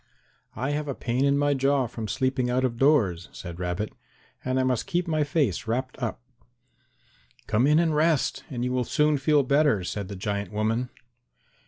"I 0.55 0.71
have 0.71 0.87
a 0.87 0.95
pain 0.95 1.25
in 1.25 1.37
my 1.37 1.53
jaw 1.53 1.85
from 1.85 2.07
sleeping 2.07 2.49
out 2.49 2.65
of 2.65 2.77
doors," 2.79 3.29
said 3.31 3.59
Rabbit, 3.59 3.93
"and 4.43 4.59
I 4.59 4.63
must 4.63 4.87
keep 4.87 5.07
my 5.07 5.23
face 5.23 5.67
wrapped 5.67 5.95
up." 6.01 6.23
"Come 7.45 7.67
in 7.67 7.77
and 7.77 7.95
rest, 7.95 8.43
and 8.49 8.65
you 8.65 8.71
will 8.71 8.83
soon 8.83 9.19
feel 9.19 9.43
better," 9.43 9.83
said 9.83 10.07
the 10.07 10.15
giant 10.15 10.51
woman. 10.51 10.89